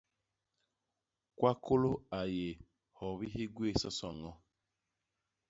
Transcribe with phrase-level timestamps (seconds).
[1.37, 2.47] Kwakôlô a yé
[2.97, 4.31] hyobi hi gwé soso ñño.